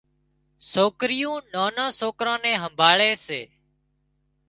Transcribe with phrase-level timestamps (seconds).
[0.71, 3.41] سوڪريُون نانان سوڪران نين همڀاۯي سي